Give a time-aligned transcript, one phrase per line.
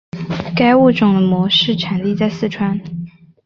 [0.55, 2.81] 该物种的模式产地在四川。